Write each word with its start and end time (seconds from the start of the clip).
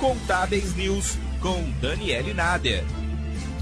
Contábeis 0.00 0.74
News 0.74 1.18
com 1.42 1.62
Daniele 1.78 2.32
Nader. 2.32 2.82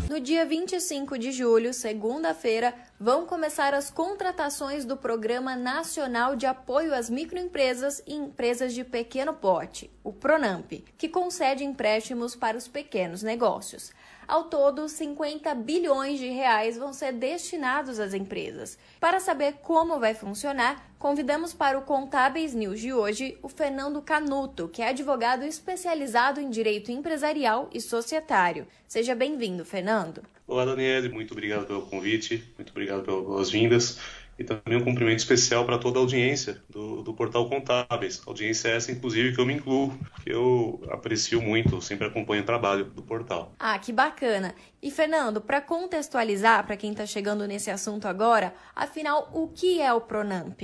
No 0.08 0.20
dia 0.20 0.46
25 0.46 1.18
de 1.18 1.32
julho, 1.32 1.74
segunda-feira, 1.74 2.72
vão 2.98 3.26
começar 3.26 3.74
as 3.74 3.90
contratações 3.90 4.84
do 4.84 4.96
Programa 4.96 5.56
Nacional 5.56 6.36
de 6.36 6.46
Apoio 6.46 6.94
às 6.94 7.10
Microempresas 7.10 8.00
e 8.06 8.14
Empresas 8.14 8.72
de 8.72 8.84
Pequeno 8.84 9.34
Porte, 9.34 9.90
o 10.04 10.12
PRONAMP, 10.12 10.84
que 10.96 11.08
concede 11.08 11.64
empréstimos 11.64 12.36
para 12.36 12.56
os 12.56 12.68
pequenos 12.68 13.20
negócios. 13.20 13.90
Ao 14.28 14.44
todo, 14.44 14.90
50 14.90 15.54
bilhões 15.54 16.18
de 16.18 16.28
reais 16.28 16.76
vão 16.76 16.92
ser 16.92 17.14
destinados 17.14 17.98
às 17.98 18.12
empresas. 18.12 18.78
Para 19.00 19.20
saber 19.20 19.54
como 19.62 19.98
vai 19.98 20.12
funcionar, 20.12 20.92
convidamos 20.98 21.54
para 21.54 21.78
o 21.78 21.82
Contábeis 21.82 22.52
News 22.52 22.78
de 22.78 22.92
hoje 22.92 23.38
o 23.42 23.48
Fernando 23.48 24.02
Canuto, 24.02 24.68
que 24.68 24.82
é 24.82 24.90
advogado 24.90 25.44
especializado 25.44 26.42
em 26.42 26.50
direito 26.50 26.92
empresarial 26.92 27.70
e 27.72 27.80
societário. 27.80 28.66
Seja 28.86 29.14
bem-vindo, 29.14 29.64
Fernando. 29.64 30.22
Olá, 30.46 30.66
Daniele, 30.66 31.08
muito 31.08 31.32
obrigado 31.32 31.66
pelo 31.66 31.86
convite, 31.86 32.44
muito 32.58 32.68
obrigado 32.68 33.04
pelas 33.04 33.24
boas-vindas 33.24 33.98
e 34.38 34.44
também 34.44 34.78
um 34.78 34.84
cumprimento 34.84 35.18
especial 35.18 35.64
para 35.64 35.78
toda 35.78 35.98
a 35.98 36.02
audiência 36.02 36.62
do, 36.70 37.02
do 37.02 37.12
Portal 37.12 37.48
Contábeis. 37.48 38.22
Audiência 38.26 38.68
essa, 38.68 38.92
inclusive, 38.92 39.34
que 39.34 39.40
eu 39.40 39.46
me 39.46 39.54
incluo, 39.54 39.98
que 40.22 40.30
eu 40.30 40.80
aprecio 40.90 41.42
muito, 41.42 41.82
sempre 41.82 42.06
acompanho 42.06 42.42
o 42.42 42.46
trabalho 42.46 42.84
do 42.84 43.02
portal. 43.02 43.52
Ah, 43.58 43.78
que 43.78 43.92
bacana! 43.92 44.54
E, 44.80 44.90
Fernando, 44.90 45.40
para 45.40 45.60
contextualizar, 45.60 46.64
para 46.64 46.76
quem 46.76 46.92
está 46.92 47.04
chegando 47.04 47.46
nesse 47.46 47.70
assunto 47.70 48.06
agora, 48.06 48.54
afinal, 48.74 49.28
o 49.32 49.48
que 49.48 49.80
é 49.80 49.92
o 49.92 50.00
Pronamp? 50.00 50.62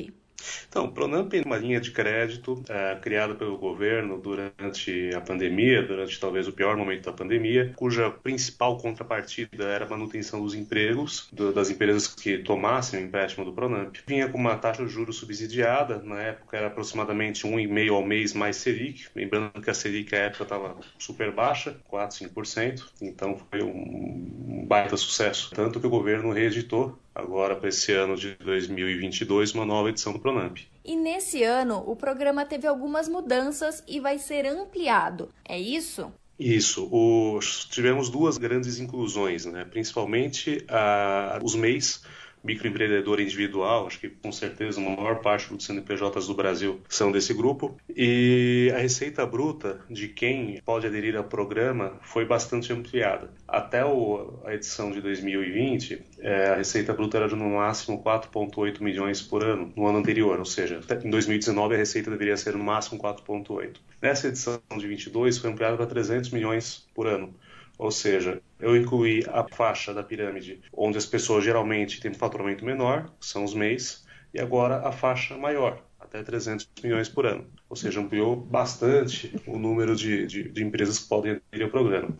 Então, 0.68 0.86
o 0.86 0.92
Pronamp 0.92 1.32
é 1.34 1.42
uma 1.44 1.56
linha 1.56 1.80
de 1.80 1.90
crédito 1.90 2.62
é, 2.68 2.96
criada 2.96 3.34
pelo 3.34 3.56
governo 3.56 4.18
durante 4.18 5.10
a 5.14 5.20
pandemia, 5.20 5.82
durante 5.82 6.18
talvez 6.18 6.48
o 6.48 6.52
pior 6.52 6.76
momento 6.76 7.04
da 7.04 7.12
pandemia, 7.12 7.73
cuja 7.76 8.10
principal 8.10 8.78
contrapartida 8.78 9.64
era 9.64 9.84
a 9.84 9.88
manutenção 9.88 10.42
dos 10.42 10.54
empregos 10.54 11.28
do, 11.32 11.52
das 11.52 11.70
empresas 11.70 12.09
que 12.09 12.38
tomassem 12.38 13.01
o 13.01 13.06
empréstimo 13.06 13.45
do 13.45 13.52
Pronamp. 13.52 13.95
Vinha 14.06 14.28
com 14.28 14.38
uma 14.38 14.56
taxa 14.56 14.84
de 14.84 14.90
juros 14.90 15.16
subsidiada, 15.16 16.02
na 16.02 16.20
época 16.20 16.56
era 16.56 16.66
aproximadamente 16.66 17.46
1,5% 17.46 17.90
ao 17.90 18.04
mês 18.04 18.32
mais 18.32 18.56
Selic, 18.56 19.06
lembrando 19.14 19.60
que 19.60 19.70
a 19.70 19.74
Selic 19.74 20.12
na 20.12 20.18
época 20.18 20.42
estava 20.45 20.76
super 20.98 21.32
baixa, 21.32 21.76
4, 21.88 22.29
5%, 22.29 22.84
então 23.02 23.38
foi 23.51 23.62
um 23.62 24.64
baita 24.66 24.96
sucesso. 24.96 25.51
Tanto 25.54 25.80
que 25.80 25.86
o 25.86 25.90
governo 25.90 26.32
reeditou 26.32 26.98
agora 27.15 27.54
para 27.54 27.68
esse 27.68 27.93
ano 27.93 28.16
de 28.16 28.34
2022 28.37 29.52
uma 29.52 29.65
nova 29.65 29.90
edição 29.90 30.12
do 30.12 30.18
Pronamp. 30.18 30.59
E 30.84 30.96
nesse 30.96 31.43
ano 31.43 31.82
o 31.87 31.95
programa 31.95 32.45
teve 32.45 32.66
algumas 32.66 33.09
mudanças 33.09 33.82
e 33.87 34.01
vai 34.01 34.18
ser 34.18 34.46
ampliado. 34.46 35.29
É 35.45 35.59
isso? 35.59 36.12
Isso. 36.38 36.88
O, 36.90 37.38
tivemos 37.70 38.10
duas 38.10 38.37
grandes 38.37 38.80
inclusões, 38.80 39.46
né? 39.46 39.65
principalmente 39.65 40.65
a, 40.68 41.38
os 41.42 41.54
MEIs 41.54 42.02
microempreendedor 42.45 43.20
individual, 43.20 43.87
acho 43.87 43.98
que 43.98 44.09
com 44.09 44.30
certeza 44.30 44.80
a 44.80 44.82
maior 44.82 45.20
parte 45.20 45.48
dos 45.52 45.64
CNPJs 45.64 46.26
do 46.26 46.34
Brasil 46.34 46.80
são 46.88 47.10
desse 47.10 47.32
grupo. 47.32 47.76
E 47.96 48.70
a 48.74 48.78
receita 48.78 49.24
bruta 49.24 49.80
de 49.88 50.09
quem 50.09 50.60
pode 50.64 50.86
aderir 50.86 51.16
ao 51.16 51.24
programa 51.24 51.98
foi 52.02 52.24
bastante 52.24 52.73
ampliada. 52.73 53.30
Até 53.48 53.84
o, 53.84 54.40
a 54.45 54.54
edição 54.54 54.90
de 54.90 55.01
2020, 55.01 56.02
é, 56.20 56.48
a 56.51 56.56
receita 56.56 56.92
bruta 56.92 57.16
era 57.16 57.28
de 57.28 57.34
no 57.34 57.48
máximo 57.51 58.02
4,8 58.02 58.80
milhões 58.80 59.23
por 59.23 59.42
ano 59.42 59.73
no 59.74 59.86
ano 59.86 59.98
anterior, 59.98 60.38
ou 60.38 60.45
seja, 60.45 60.80
em 61.02 61.10
2019 61.10 61.74
a 61.74 61.79
receita 61.79 62.10
deveria 62.10 62.36
ser 62.36 62.54
no 62.54 62.64
máximo 62.64 63.01
4,8. 63.01 63.76
Nessa 64.03 64.28
edição 64.28 64.60
de 64.76 64.86
22 64.86 65.38
foi 65.38 65.50
ampliada 65.50 65.76
para 65.76 65.86
300 65.86 66.31
milhões 66.31 66.86
por 66.94 67.06
ano. 67.06 67.34
Ou 67.78 67.91
seja, 67.91 68.41
eu 68.60 68.76
incluí 68.76 69.25
a 69.28 69.47
faixa 69.47 69.92
da 69.92 70.03
pirâmide 70.03 70.60
onde 70.72 70.98
as 70.98 71.06
pessoas 71.06 71.44
geralmente 71.44 72.00
têm 72.00 72.10
um 72.10 72.14
faturamento 72.14 72.64
menor, 72.64 73.12
são 73.20 73.44
os 73.44 73.54
MEIs, 73.54 74.04
e 74.32 74.40
agora 74.40 74.86
a 74.86 74.90
faixa 74.90 75.36
maior, 75.36 75.84
até 75.98 76.22
300 76.22 76.68
milhões 76.82 77.08
por 77.08 77.26
ano. 77.26 77.46
Ou 77.68 77.76
seja, 77.76 78.00
ampliou 78.00 78.36
bastante 78.36 79.34
o 79.46 79.58
número 79.58 79.94
de, 79.94 80.26
de, 80.26 80.48
de 80.48 80.64
empresas 80.64 80.98
que 80.98 81.08
podem 81.08 81.32
aderir 81.32 81.66
ao 81.66 81.70
programa. 81.70 82.16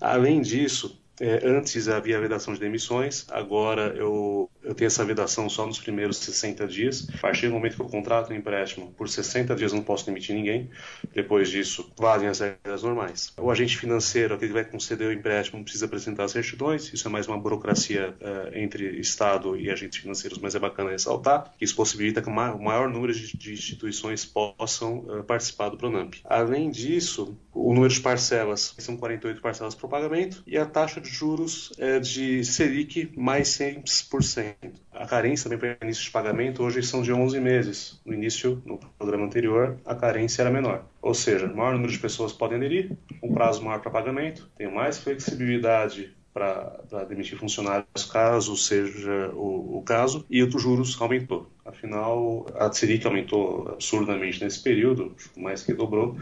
Além 0.00 0.40
disso, 0.40 1.00
é, 1.20 1.46
antes 1.46 1.88
havia 1.88 2.18
a 2.18 2.20
vedação 2.20 2.52
de 2.52 2.60
demissões, 2.60 3.26
agora 3.30 3.94
eu, 3.96 4.50
eu 4.66 4.74
tenho 4.74 4.88
essa 4.88 5.04
vedação 5.04 5.48
só 5.48 5.64
nos 5.64 5.78
primeiros 5.78 6.18
60 6.18 6.66
dias. 6.66 7.08
A 7.14 7.18
partir 7.18 7.46
do 7.46 7.54
momento 7.54 7.76
que 7.76 7.82
eu 7.82 7.88
contrato 7.88 8.32
um 8.32 8.36
empréstimo, 8.36 8.92
por 8.92 9.08
60 9.08 9.54
dias 9.54 9.72
eu 9.72 9.76
não 9.78 9.84
posso 9.84 10.04
demitir 10.04 10.34
ninguém. 10.34 10.68
Depois 11.14 11.48
disso, 11.48 11.92
valem 11.96 12.28
as 12.28 12.40
regras 12.40 12.82
normais. 12.82 13.32
O 13.38 13.50
agente 13.50 13.78
financeiro, 13.78 14.34
aquele 14.34 14.48
que 14.48 14.54
vai 14.54 14.64
conceder 14.64 15.08
o 15.08 15.12
empréstimo, 15.12 15.62
precisa 15.62 15.86
apresentar 15.86 16.24
as 16.24 16.32
certidões. 16.32 16.92
Isso 16.92 17.06
é 17.06 17.10
mais 17.10 17.28
uma 17.28 17.38
burocracia 17.38 18.14
uh, 18.20 18.58
entre 18.58 18.98
Estado 18.98 19.56
e 19.56 19.70
agentes 19.70 20.00
financeiros, 20.00 20.38
mas 20.38 20.56
é 20.56 20.58
bacana 20.58 20.90
ressaltar. 20.90 21.54
Isso 21.60 21.76
possibilita 21.76 22.20
que 22.20 22.28
o 22.28 22.32
maior 22.32 22.90
número 22.90 23.12
de, 23.12 23.36
de 23.36 23.52
instituições 23.52 24.24
possam 24.24 24.98
uh, 24.98 25.22
participar 25.22 25.68
do 25.68 25.76
Pronamp. 25.76 26.14
Além 26.24 26.70
disso, 26.70 27.38
o 27.56 27.72
número 27.72 27.92
de 27.92 28.00
parcelas 28.00 28.74
são 28.78 28.96
48 28.96 29.40
parcelas 29.40 29.74
por 29.74 29.88
pagamento 29.88 30.42
e 30.46 30.58
a 30.58 30.66
taxa 30.66 31.00
de 31.00 31.08
juros 31.08 31.72
é 31.78 31.98
de 31.98 32.44
Selic 32.44 33.10
mais 33.16 33.48
100%. 33.48 34.54
A 34.92 35.06
carência 35.06 35.44
também 35.48 35.58
para 35.58 35.84
início 35.86 36.04
de 36.04 36.10
pagamento 36.10 36.62
hoje 36.62 36.82
são 36.82 37.02
de 37.02 37.12
11 37.12 37.40
meses. 37.40 38.00
No 38.04 38.12
início, 38.12 38.62
no 38.66 38.78
programa 38.98 39.24
anterior, 39.24 39.78
a 39.86 39.94
carência 39.94 40.42
era 40.42 40.50
menor. 40.50 40.84
Ou 41.00 41.14
seja, 41.14 41.48
maior 41.48 41.72
número 41.72 41.90
de 41.90 41.98
pessoas 41.98 42.32
podem 42.32 42.58
aderir, 42.58 42.92
um 43.22 43.32
prazo 43.32 43.64
maior 43.64 43.80
para 43.80 43.90
pagamento, 43.90 44.50
tem 44.56 44.70
mais 44.70 44.98
flexibilidade 44.98 46.14
para 46.36 46.82
demitir 47.08 47.38
funcionários, 47.38 48.04
caso 48.12 48.54
seja 48.58 49.30
o, 49.32 49.78
o 49.78 49.82
caso, 49.82 50.26
e 50.28 50.42
o 50.42 50.58
juros 50.58 51.00
aumentou. 51.00 51.48
Afinal, 51.64 52.44
a 52.54 52.70
Selic 52.70 53.06
aumentou 53.06 53.68
absurdamente 53.68 54.44
nesse 54.44 54.62
período, 54.62 55.16
mais 55.34 55.62
que 55.62 55.72
dobrou, 55.72 56.18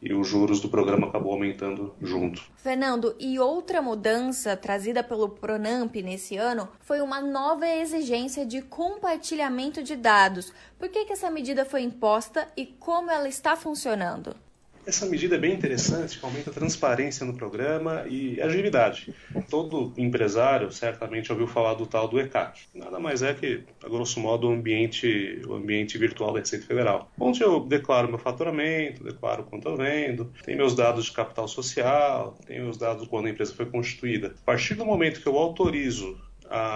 e 0.00 0.14
os 0.14 0.26
juros 0.28 0.60
do 0.60 0.68
programa 0.68 1.08
acabou 1.08 1.32
aumentando 1.32 1.94
junto. 2.00 2.42
Fernando, 2.56 3.14
e 3.18 3.38
outra 3.38 3.80
mudança 3.80 4.56
trazida 4.56 5.02
pelo 5.02 5.28
Pronamp 5.28 5.94
nesse 5.96 6.36
ano 6.36 6.68
foi 6.80 7.00
uma 7.00 7.20
nova 7.20 7.66
exigência 7.66 8.44
de 8.44 8.62
compartilhamento 8.62 9.82
de 9.82 9.96
dados. 9.96 10.52
Por 10.78 10.88
que, 10.88 11.04
que 11.04 11.12
essa 11.12 11.30
medida 11.30 11.64
foi 11.64 11.82
imposta 11.82 12.46
e 12.56 12.66
como 12.66 13.10
ela 13.10 13.28
está 13.28 13.56
funcionando? 13.56 14.34
Essa 14.86 15.04
medida 15.04 15.34
é 15.34 15.38
bem 15.38 15.52
interessante, 15.52 16.16
que 16.16 16.24
aumenta 16.24 16.50
a 16.50 16.52
transparência 16.52 17.26
no 17.26 17.34
programa 17.34 18.04
e 18.08 18.40
agilidade. 18.40 19.12
Todo 19.50 19.92
empresário 19.96 20.70
certamente 20.70 21.32
ouviu 21.32 21.48
falar 21.48 21.74
do 21.74 21.86
tal 21.86 22.06
do 22.06 22.20
ECAC. 22.20 22.60
Nada 22.72 23.00
mais 23.00 23.20
é 23.20 23.34
que, 23.34 23.64
a 23.82 23.88
grosso 23.88 24.20
modo, 24.20 24.48
o 24.48 24.52
ambiente, 24.52 25.42
o 25.44 25.54
ambiente 25.54 25.98
virtual 25.98 26.32
da 26.32 26.38
Receita 26.38 26.66
Federal, 26.66 27.10
onde 27.18 27.42
eu 27.42 27.58
declaro 27.58 28.08
meu 28.08 28.18
faturamento, 28.18 29.02
declaro 29.02 29.42
quanto 29.42 29.68
eu 29.68 29.76
vendo, 29.76 30.32
tenho 30.44 30.58
meus 30.58 30.76
dados 30.76 31.06
de 31.06 31.12
capital 31.12 31.48
social, 31.48 32.38
tenho 32.46 32.62
meus 32.62 32.78
dados 32.78 33.08
quando 33.08 33.26
a 33.26 33.30
empresa 33.30 33.52
foi 33.54 33.66
constituída. 33.66 34.36
A 34.40 34.44
partir 34.44 34.74
do 34.74 34.86
momento 34.86 35.20
que 35.20 35.26
eu 35.26 35.36
autorizo 35.36 36.16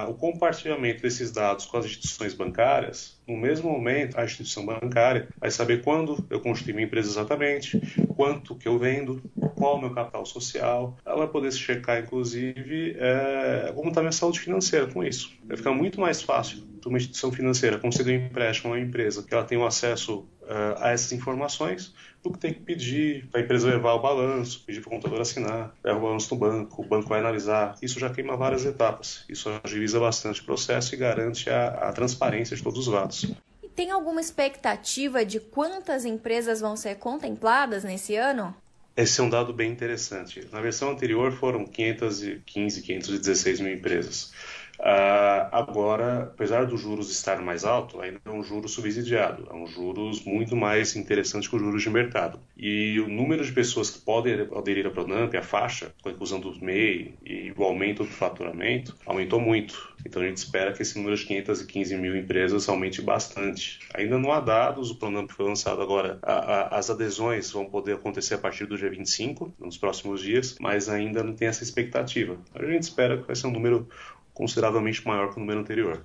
o 0.08 0.14
compartilhamento 0.14 1.02
desses 1.02 1.30
dados 1.30 1.66
com 1.66 1.76
as 1.76 1.86
instituições 1.86 2.34
bancárias, 2.34 3.20
no 3.26 3.36
mesmo 3.36 3.70
momento, 3.70 4.18
a 4.18 4.24
instituição 4.24 4.66
bancária 4.66 5.28
vai 5.38 5.50
saber 5.50 5.82
quando 5.82 6.24
eu 6.28 6.40
constituí 6.40 6.72
minha 6.72 6.86
empresa 6.86 7.10
exatamente, 7.10 7.80
quanto 8.16 8.56
que 8.56 8.66
eu 8.66 8.78
vendo, 8.78 9.22
qual 9.54 9.76
o 9.76 9.80
meu 9.80 9.94
capital 9.94 10.26
social. 10.26 10.96
Ela 11.04 11.18
vai 11.18 11.28
poder 11.28 11.52
se 11.52 11.58
checar, 11.58 12.02
inclusive, 12.02 12.96
é, 12.98 13.72
como 13.74 13.88
está 13.88 14.00
minha 14.00 14.12
saúde 14.12 14.40
financeira 14.40 14.86
com 14.86 15.04
isso. 15.04 15.32
Vai 15.44 15.56
ficar 15.56 15.72
muito 15.72 16.00
mais 16.00 16.20
fácil 16.22 16.70
uma 16.88 16.98
instituição 16.98 17.30
financeira 17.30 17.78
conceder 17.78 18.18
um 18.18 18.26
empréstimo 18.26 18.72
a 18.72 18.76
uma 18.76 18.82
empresa 18.82 19.22
que 19.22 19.34
ela 19.34 19.44
tem 19.44 19.58
um 19.58 19.66
acesso 19.66 20.26
uh, 20.50 20.82
a 20.82 20.90
essas 20.90 21.12
informações 21.12 21.94
do 22.22 22.30
que 22.32 22.38
tem 22.38 22.52
que 22.52 22.60
pedir 22.60 23.26
para 23.28 23.40
a 23.40 23.44
empresa 23.44 23.68
levar 23.68 23.94
o 23.94 24.00
balanço, 24.00 24.62
pedir 24.66 24.80
para 24.80 24.88
o 24.88 24.90
contador 24.90 25.20
assinar, 25.20 25.74
levar 25.82 25.98
o 25.98 26.02
balanço 26.02 26.34
no 26.34 26.40
banco, 26.40 26.82
o 26.82 26.84
banco 26.84 27.08
vai 27.08 27.20
analisar. 27.20 27.76
Isso 27.80 27.98
já 27.98 28.10
queima 28.10 28.36
várias 28.36 28.64
etapas. 28.66 29.24
Isso 29.28 29.48
agiliza 29.62 29.98
bastante 29.98 30.40
o 30.40 30.44
processo 30.44 30.94
e 30.94 30.98
garante 30.98 31.48
a, 31.48 31.68
a 31.88 31.92
transparência 31.92 32.56
de 32.56 32.62
todos 32.62 32.80
os 32.80 32.86
lados. 32.88 33.32
E 33.62 33.68
tem 33.68 33.90
alguma 33.90 34.20
expectativa 34.20 35.24
de 35.24 35.40
quantas 35.40 36.04
empresas 36.04 36.60
vão 36.60 36.76
ser 36.76 36.96
contempladas 36.96 37.84
nesse 37.84 38.16
ano? 38.16 38.54
Esse 38.96 39.20
é 39.20 39.24
um 39.24 39.30
dado 39.30 39.52
bem 39.52 39.70
interessante. 39.70 40.46
Na 40.52 40.60
versão 40.60 40.90
anterior 40.90 41.32
foram 41.32 41.64
515, 41.64 42.82
516 42.82 43.60
mil 43.60 43.72
empresas. 43.72 44.32
Uh, 44.80 45.44
agora, 45.52 46.22
apesar 46.22 46.64
dos 46.64 46.80
juros 46.80 47.10
estar 47.10 47.40
mais 47.42 47.64
alto, 47.64 48.00
ainda 48.00 48.18
é 48.24 48.30
um 48.30 48.42
juro 48.42 48.66
subsidiado, 48.66 49.46
é 49.50 49.54
um 49.54 49.66
juros 49.66 50.24
muito 50.24 50.56
mais 50.56 50.96
interessante 50.96 51.50
que 51.50 51.56
os 51.56 51.60
juros 51.60 51.82
de 51.82 51.90
mercado. 51.90 52.40
E 52.56 52.98
o 52.98 53.06
número 53.06 53.44
de 53.44 53.52
pessoas 53.52 53.90
que 53.90 53.98
podem 53.98 54.48
aderir 54.56 54.86
à 54.86 54.90
Pronamp, 54.90 55.34
a 55.34 55.42
faixa, 55.42 55.94
com 56.02 56.08
a 56.08 56.12
inclusão 56.12 56.40
do 56.40 56.58
MEI 56.64 57.14
e 57.24 57.52
o 57.54 57.62
aumento 57.62 58.04
do 58.04 58.10
faturamento, 58.10 58.96
aumentou 59.04 59.38
muito. 59.38 59.90
Então 60.06 60.22
a 60.22 60.26
gente 60.26 60.38
espera 60.38 60.72
que 60.72 60.80
esse 60.80 60.96
número 60.96 61.14
de 61.14 61.26
515 61.26 61.96
mil 61.96 62.16
empresas 62.16 62.66
aumente 62.66 63.02
bastante. 63.02 63.80
Ainda 63.92 64.18
não 64.18 64.32
há 64.32 64.40
dados, 64.40 64.90
o 64.90 64.94
Pronamp 64.94 65.30
foi 65.30 65.44
lançado 65.44 65.82
agora, 65.82 66.18
a, 66.22 66.32
a, 66.32 66.78
as 66.78 66.88
adesões 66.88 67.50
vão 67.50 67.66
poder 67.66 67.94
acontecer 67.96 68.34
a 68.34 68.38
partir 68.38 68.64
do 68.64 68.78
dia 68.78 68.88
25, 68.88 69.52
nos 69.58 69.76
próximos 69.76 70.22
dias, 70.22 70.56
mas 70.58 70.88
ainda 70.88 71.22
não 71.22 71.34
tem 71.34 71.48
essa 71.48 71.62
expectativa. 71.62 72.38
A 72.54 72.64
gente 72.64 72.84
espera 72.84 73.18
que 73.18 73.26
vai 73.26 73.36
ser 73.36 73.46
um 73.46 73.50
número 73.50 73.86
consideravelmente 74.40 75.06
maior 75.06 75.28
que 75.28 75.36
o 75.36 75.40
número 75.40 75.60
anterior. 75.60 76.02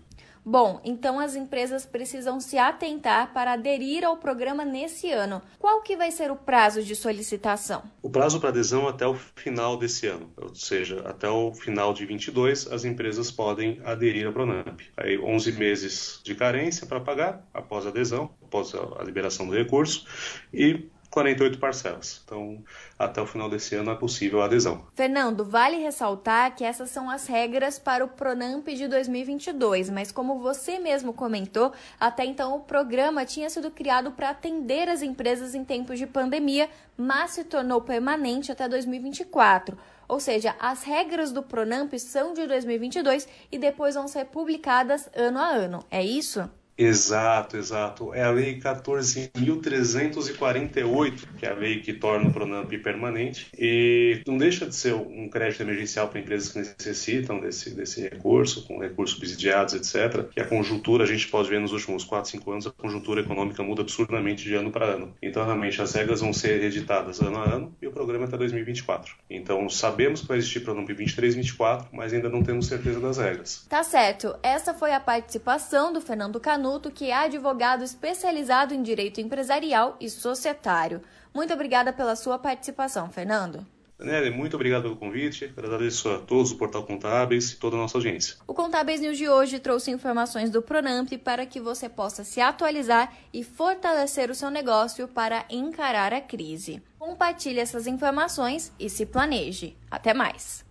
Bom, 0.47 0.79
então 0.83 1.19
as 1.19 1.35
empresas 1.35 1.87
precisam 1.87 2.39
se 2.39 2.55
atentar 2.55 3.33
para 3.33 3.53
aderir 3.53 4.03
ao 4.03 4.17
programa 4.17 4.63
nesse 4.63 5.09
ano. 5.09 5.41
Qual 5.57 5.81
que 5.81 5.95
vai 5.95 6.11
ser 6.11 6.29
o 6.29 6.35
prazo 6.35 6.83
de 6.83 6.95
solicitação? 6.95 7.81
O 8.03 8.09
prazo 8.11 8.39
para 8.39 8.49
adesão 8.49 8.85
é 8.85 8.89
até 8.89 9.07
o 9.07 9.15
final 9.15 9.75
desse 9.75 10.05
ano, 10.05 10.29
ou 10.37 10.53
seja, 10.53 11.01
até 11.05 11.27
o 11.27 11.51
final 11.51 11.93
de 11.93 12.05
22 12.05 12.71
as 12.71 12.85
empresas 12.85 13.31
podem 13.31 13.81
aderir 13.83 14.27
à 14.27 14.31
Pronamp. 14.31 14.81
Aí 14.95 15.17
11 15.17 15.53
meses 15.53 16.21
de 16.23 16.35
carência 16.35 16.85
para 16.85 16.99
pagar 16.99 17.43
após 17.51 17.87
a 17.87 17.89
adesão, 17.89 18.29
após 18.43 18.71
a 18.75 19.01
liberação 19.03 19.47
do 19.47 19.55
recurso 19.55 20.05
e 20.53 20.89
48 21.15 21.57
parcelas. 21.59 22.21
Então, 22.25 22.61
até 22.99 23.21
o 23.21 23.25
final 23.25 23.49
desse 23.49 23.73
ano 23.73 23.89
é 23.89 23.95
possível 23.95 24.41
a 24.41 24.45
adesão. 24.45 24.85
Fernando, 24.93 25.45
vale 25.45 25.77
ressaltar 25.77 26.53
que 26.53 26.65
essas 26.65 26.89
são 26.89 27.09
as 27.09 27.25
regras 27.25 27.79
para 27.79 28.03
o 28.03 28.09
Pronamp 28.09 28.67
de 28.67 28.85
2022, 28.85 29.89
mas 29.89 30.11
como 30.11 30.39
você 30.39 30.77
mesmo 30.77 31.13
comentou, 31.13 31.71
até 31.97 32.25
então 32.25 32.57
o 32.57 32.59
programa 32.59 33.23
tinha 33.23 33.49
sido 33.49 33.71
criado 33.71 34.11
para 34.11 34.31
atender 34.31 34.89
as 34.89 35.01
empresas 35.01 35.55
em 35.55 35.63
tempos 35.63 35.97
de 35.97 36.05
pandemia, 36.05 36.69
mas 36.97 37.31
se 37.31 37.45
tornou 37.45 37.79
permanente 37.79 38.51
até 38.51 38.67
2024. 38.67 39.77
Ou 40.09 40.19
seja, 40.19 40.53
as 40.59 40.83
regras 40.83 41.31
do 41.31 41.41
Pronamp 41.41 41.93
são 41.97 42.33
de 42.33 42.45
2022 42.45 43.25
e 43.49 43.57
depois 43.57 43.95
vão 43.95 44.07
ser 44.07 44.25
publicadas 44.25 45.09
ano 45.15 45.39
a 45.39 45.47
ano. 45.47 45.85
É 45.89 46.03
isso? 46.03 46.49
Exato, 46.77 47.57
exato. 47.57 48.13
É 48.13 48.23
a 48.23 48.31
Lei 48.31 48.59
14.348, 48.59 51.27
que 51.37 51.45
é 51.45 51.51
a 51.51 51.53
lei 51.53 51.79
que 51.79 51.93
torna 51.93 52.27
o 52.29 52.33
Pronamp 52.33 52.69
permanente, 52.83 53.47
e 53.57 54.21
não 54.27 54.37
deixa 54.37 54.65
de 54.65 54.75
ser 54.75 54.93
um 54.93 55.29
crédito 55.29 55.61
emergencial 55.61 56.09
para 56.09 56.19
empresas 56.19 56.51
que 56.51 56.59
necessitam 56.59 57.39
desse, 57.39 57.73
desse 57.73 58.01
recurso, 58.01 58.67
com 58.67 58.77
recursos 58.79 59.15
subsidiados, 59.15 59.73
etc. 59.73 60.25
E 60.35 60.41
a 60.41 60.45
conjuntura, 60.45 61.05
a 61.05 61.07
gente 61.07 61.29
pode 61.29 61.49
ver 61.49 61.61
nos 61.61 61.71
últimos 61.71 62.03
4, 62.03 62.31
5 62.31 62.51
anos, 62.51 62.67
a 62.67 62.71
conjuntura 62.71 63.21
econômica 63.21 63.63
muda 63.63 63.81
absurdamente 63.81 64.43
de 64.43 64.55
ano 64.55 64.69
para 64.71 64.85
ano. 64.85 65.15
Então, 65.21 65.45
realmente, 65.45 65.81
as 65.81 65.93
regras 65.93 66.19
vão 66.19 66.33
ser 66.33 66.61
editadas 66.61 67.21
ano 67.21 67.37
a 67.37 67.43
ano 67.43 67.73
e 67.81 67.87
o 67.87 67.91
programa 67.91 68.25
é 68.25 68.27
até 68.27 68.37
2024. 68.37 69.15
Então, 69.29 69.69
sabemos 69.69 70.19
que 70.21 70.27
vai 70.27 70.37
existir 70.37 70.59
Pronamp 70.59 70.89
23 70.89 71.35
24, 71.35 71.87
mas 71.93 72.11
ainda 72.13 72.27
não 72.29 72.43
temos 72.43 72.67
certeza 72.67 72.99
das 72.99 73.17
regras. 73.17 73.65
Tá 73.69 73.81
certo. 73.83 74.35
Essa 74.43 74.73
foi 74.73 74.91
a 74.93 74.99
participação 74.99 75.93
do 75.93 76.01
Fernando 76.01 76.39
Canu 76.39 76.64
Canuto, 76.65 76.89
que 76.89 77.11
é 77.11 77.13
advogado 77.13 77.83
especializado 77.83 78.73
em 78.73 78.81
direito 78.81 79.21
empresarial 79.21 79.95
e 80.01 80.09
societário. 80.09 80.99
Muito 81.31 81.53
obrigada 81.53 81.93
pela 81.93 82.15
sua 82.15 82.39
participação, 82.39 83.07
Fernando. 83.11 83.63
Daniela, 83.99 84.31
muito 84.31 84.55
obrigado 84.55 84.83
pelo 84.83 84.95
convite. 84.95 85.53
Agradeço 85.55 86.09
a 86.09 86.17
todos 86.17 86.51
do 86.51 86.57
Portal 86.57 86.83
Contábeis 86.83 87.51
e 87.51 87.57
toda 87.57 87.75
a 87.75 87.79
nossa 87.79 87.99
audiência. 87.99 88.37
O 88.47 88.53
Contábeis 88.53 88.99
News 88.99 89.17
de 89.17 89.29
hoje 89.29 89.59
trouxe 89.59 89.91
informações 89.91 90.49
do 90.49 90.59
Pronamp 90.59 91.07
para 91.23 91.45
que 91.45 91.59
você 91.59 91.87
possa 91.87 92.23
se 92.23 92.41
atualizar 92.41 93.13
e 93.31 93.43
fortalecer 93.43 94.31
o 94.31 94.35
seu 94.35 94.49
negócio 94.49 95.07
para 95.07 95.45
encarar 95.51 96.13
a 96.13 96.19
crise. 96.19 96.81
Compartilhe 96.97 97.59
essas 97.59 97.85
informações 97.85 98.73
e 98.79 98.89
se 98.89 99.05
planeje. 99.05 99.77
Até 99.89 100.15
mais. 100.15 100.65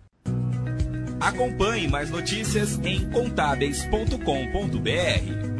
Acompanhe 1.21 1.87
mais 1.87 2.09
notícias 2.09 2.77
em 2.79 3.09
contábeis.com.br. 3.09 5.54